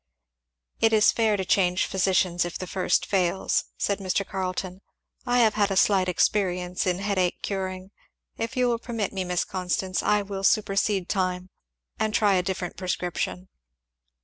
[0.79, 4.25] "It is fair to change physicians if the first fails," said Mr.
[4.27, 4.81] Carleton.
[5.27, 7.91] "I have had a slight experience in headache curing,
[8.35, 11.51] if you will permit me, Miss Constance, I will supersede time
[11.99, 13.49] and try a different prescription."